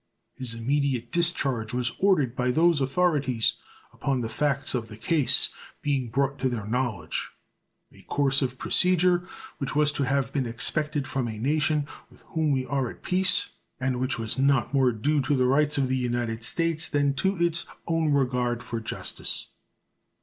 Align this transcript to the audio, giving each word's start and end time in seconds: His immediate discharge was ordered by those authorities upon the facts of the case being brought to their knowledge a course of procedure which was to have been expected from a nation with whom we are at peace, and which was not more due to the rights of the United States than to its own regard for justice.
His 0.33 0.55
immediate 0.55 1.11
discharge 1.11 1.75
was 1.75 1.91
ordered 1.99 2.35
by 2.35 2.49
those 2.49 2.81
authorities 2.81 3.53
upon 3.93 4.21
the 4.21 4.29
facts 4.29 4.73
of 4.73 4.87
the 4.87 4.97
case 4.97 5.49
being 5.83 6.09
brought 6.09 6.39
to 6.39 6.49
their 6.49 6.65
knowledge 6.65 7.29
a 7.93 8.01
course 8.01 8.41
of 8.41 8.57
procedure 8.57 9.29
which 9.59 9.75
was 9.75 9.91
to 9.91 10.03
have 10.03 10.33
been 10.33 10.47
expected 10.47 11.05
from 11.07 11.27
a 11.27 11.37
nation 11.37 11.85
with 12.09 12.23
whom 12.29 12.51
we 12.51 12.65
are 12.65 12.89
at 12.89 13.03
peace, 13.03 13.49
and 13.79 13.99
which 13.99 14.17
was 14.17 14.39
not 14.39 14.73
more 14.73 14.91
due 14.91 15.21
to 15.21 15.35
the 15.35 15.45
rights 15.45 15.77
of 15.77 15.87
the 15.87 15.97
United 15.97 16.41
States 16.41 16.87
than 16.87 17.13
to 17.13 17.37
its 17.37 17.67
own 17.85 18.11
regard 18.11 18.63
for 18.63 18.79
justice. 18.79 19.49